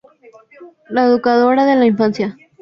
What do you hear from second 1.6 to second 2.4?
de la infancia.